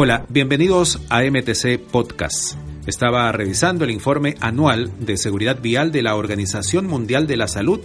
Hola, 0.00 0.24
bienvenidos 0.28 1.00
a 1.08 1.22
MTC 1.24 1.80
Podcast. 1.90 2.54
Estaba 2.86 3.32
revisando 3.32 3.84
el 3.84 3.90
informe 3.90 4.36
anual 4.40 4.92
de 5.00 5.16
seguridad 5.16 5.60
vial 5.60 5.90
de 5.90 6.02
la 6.02 6.14
Organización 6.14 6.86
Mundial 6.86 7.26
de 7.26 7.36
la 7.36 7.48
Salud 7.48 7.80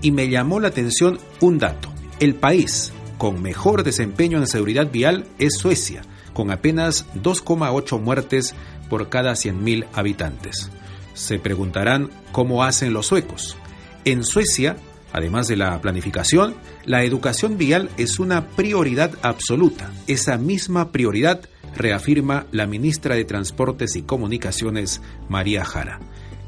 y 0.00 0.10
me 0.10 0.28
llamó 0.28 0.58
la 0.58 0.66
atención 0.66 1.20
un 1.40 1.60
dato. 1.60 1.88
El 2.18 2.34
país 2.34 2.92
con 3.16 3.40
mejor 3.40 3.84
desempeño 3.84 4.38
en 4.38 4.48
seguridad 4.48 4.90
vial 4.90 5.28
es 5.38 5.56
Suecia, 5.56 6.02
con 6.32 6.50
apenas 6.50 7.06
2,8 7.14 8.00
muertes 8.00 8.56
por 8.90 9.08
cada 9.08 9.34
100.000 9.34 9.86
habitantes. 9.92 10.68
Se 11.14 11.38
preguntarán 11.38 12.10
cómo 12.32 12.64
hacen 12.64 12.92
los 12.92 13.06
suecos. 13.06 13.56
En 14.04 14.24
Suecia, 14.24 14.78
además 15.12 15.46
de 15.46 15.54
la 15.54 15.80
planificación, 15.80 16.56
la 16.86 17.04
educación 17.04 17.56
vial 17.56 17.88
es 17.98 18.18
una 18.18 18.48
prioridad 18.48 19.12
absoluta. 19.22 19.92
Esa 20.08 20.38
misma 20.38 20.90
prioridad 20.90 21.48
reafirma 21.76 22.46
la 22.52 22.66
ministra 22.66 23.14
de 23.14 23.24
Transportes 23.24 23.96
y 23.96 24.02
Comunicaciones, 24.02 25.02
María 25.28 25.64
Jara. 25.64 26.00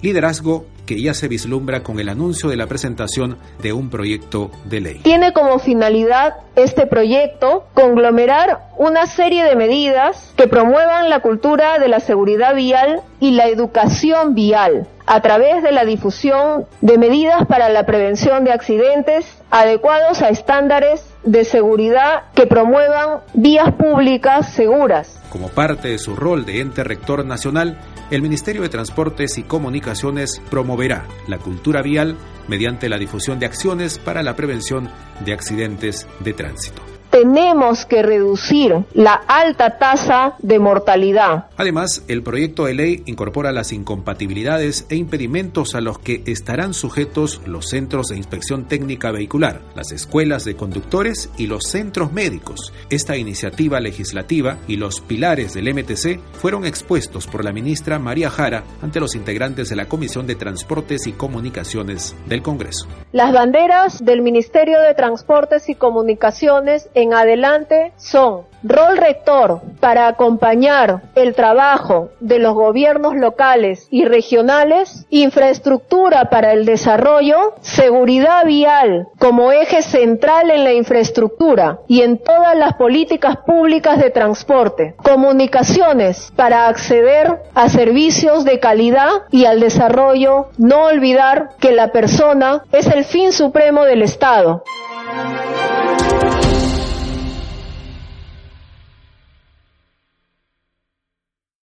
Liderazgo 0.03 0.67
que 0.85 1.01
ya 1.01 1.15
se 1.15 1.29
vislumbra 1.29 1.83
con 1.83 1.99
el 1.99 2.09
anuncio 2.09 2.51
de 2.51 2.57
la 2.57 2.67
presentación 2.67 3.39
de 3.63 3.73
un 3.73 3.89
proyecto 3.89 4.51
de 4.67 4.81
ley. 4.81 5.01
Tiene 5.03 5.33
como 5.33 5.59
finalidad 5.59 6.35
este 6.57 6.87
proyecto 6.87 7.65
conglomerar 7.75 8.61
una 8.77 9.07
serie 9.07 9.45
de 9.45 9.57
medidas 9.57 10.35
que 10.37 10.47
promuevan 10.47 11.09
la 11.09 11.21
cultura 11.21 11.79
de 11.79 11.89
la 11.89 12.01
seguridad 12.01 12.55
vial 12.55 13.01
y 13.21 13.33
la 13.33 13.47
educación 13.47 14.35
vial 14.35 14.87
a 15.07 15.21
través 15.21 15.63
de 15.63 15.73
la 15.73 15.85
difusión 15.85 16.67
de 16.81 16.99
medidas 16.99 17.47
para 17.47 17.69
la 17.69 17.87
prevención 17.87 18.45
de 18.45 18.53
accidentes 18.53 19.27
adecuados 19.51 20.23
a 20.23 20.29
estándares 20.29 21.14
de 21.25 21.45
seguridad 21.45 22.25
que 22.35 22.47
promuevan 22.47 23.21
vías 23.33 23.73
públicas 23.75 24.53
seguras. 24.53 25.21
Como 25.31 25.49
parte 25.49 25.89
de 25.89 25.99
su 25.99 26.15
rol 26.15 26.45
de 26.45 26.61
ente 26.61 26.85
rector 26.85 27.25
nacional, 27.25 27.79
el 28.11 28.23
Ministerio 28.23 28.63
de 28.63 28.69
Transportes 28.69 29.39
y 29.39 29.43
Comunicaciones 29.43 30.41
promoverá 30.51 31.07
la 31.27 31.39
cultura 31.39 31.83
vial 31.83 32.17
mediante 32.49 32.89
la 32.89 32.99
difusión 32.99 33.39
de 33.39 33.47
acciones 33.47 33.99
para 33.99 34.23
la 34.23 34.37
prevención 34.37 34.91
de 35.25 35.33
accidentes 35.33 36.07
de 36.21 36.33
tránsito 36.35 36.94
tenemos 37.15 37.87
que 37.87 38.03
reducir 38.03 38.75
la 38.93 39.13
alta 39.13 39.79
tasa 39.79 40.35
de 40.41 40.59
mortalidad. 40.59 41.45
Además, 41.57 42.03
el 42.09 42.25
proyecto 42.25 42.65
de 42.65 42.75
ley 42.75 43.03
incorpora 43.07 43.53
las 43.53 43.71
incompatibilidades 43.71 44.85
e 44.89 44.97
impedimentos 44.97 45.77
a 45.77 45.81
los 45.81 46.01
que 46.01 46.25
estarán 46.27 46.75
sujetos 46.75 47.41
los 47.47 47.69
centros 47.69 48.09
de 48.09 48.17
inspección 48.17 48.65
técnica 48.65 49.13
vehicular, 49.13 49.61
las 49.77 49.93
escuelas 49.93 50.45
de 50.45 50.57
conductores 50.57 51.31
y 51.39 51.47
los 51.47 51.69
centros 51.69 52.13
médicos. 52.13 52.73
Esta 52.91 53.17
iniciativa 53.17 53.79
legislativa 53.79 54.59
y 54.67 54.77
los 54.77 55.01
pilares 55.01 55.55
del 55.55 55.73
MTC 55.73 56.19
fueron 56.33 56.65
expuestos 56.65 57.29
por 57.29 57.45
la 57.45 57.53
ministra 57.53 58.01
María 58.01 58.29
Jara 58.29 58.65
ante 58.83 58.99
los 58.99 59.15
integrantes 59.15 59.69
de 59.69 59.77
la 59.77 59.87
Comisión 59.87 60.27
de 60.27 60.35
Transportes 60.35 61.07
y 61.07 61.13
Comunicaciones 61.13 62.17
del 62.27 62.43
Congreso. 62.43 62.89
Las 63.13 63.33
banderas 63.33 64.05
del 64.05 64.21
Ministerio 64.21 64.81
de 64.81 64.95
Transportes 64.95 65.69
y 65.69 65.77
Comunicaciones 65.77 66.89
en 66.95 67.04
adelante 67.13 67.93
son 67.97 68.45
rol 68.65 68.97
rector 68.97 69.61
para 69.79 70.09
acompañar 70.09 71.03
el 71.15 71.35
trabajo 71.35 72.09
de 72.21 72.39
los 72.39 72.55
gobiernos 72.55 73.15
locales 73.15 73.87
y 73.91 74.07
regionales, 74.07 75.07
infraestructura 75.11 76.31
para 76.31 76.53
el 76.53 76.65
desarrollo, 76.65 77.55
seguridad 77.61 78.47
vial 78.47 79.09
como 79.19 79.53
eje 79.53 79.83
central 79.83 80.51
en 80.51 80.65
la 80.65 80.73
infraestructura 80.73 81.81
y 81.89 82.01
en 82.01 82.19
todas 82.19 82.57
las 82.57 82.75
políticas 82.75 83.37
públicas 83.47 83.99
de 83.99 84.11
transporte, 84.11 84.95
comunicaciones 84.97 86.33
para 86.35 86.67
acceder 86.69 87.43
a 87.55 87.69
servicios 87.69 88.45
de 88.45 88.61
calidad 88.61 89.11
y 89.31 89.45
al 89.45 89.61
desarrollo, 89.61 90.49
no 90.57 90.85
olvidar 90.85 91.51
que 91.61 91.73
la 91.73 91.93
persona 91.93 92.65
es 92.73 92.87
el 92.87 93.05
fin 93.05 93.33
supremo 93.33 93.85
del 93.85 94.03
Estado. 94.03 94.65